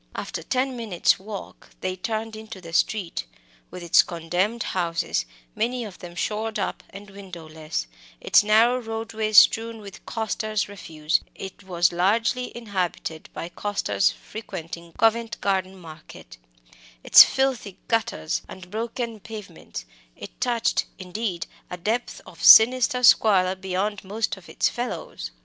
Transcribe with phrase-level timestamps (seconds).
[0.15, 3.25] After ten minutes' walking they turned into the street.
[3.69, 7.85] With its condemned houses, many of them shored up and windowless,
[8.19, 15.39] its narrow roadway strewn with costers' refuse it was largely inhabited by costers frequenting Covent
[15.39, 16.37] Garden Market
[17.03, 24.03] its filthy gutters and broken pavements, it touched, indeed, a depth of sinister squalor beyond
[24.03, 25.29] most of its fellows.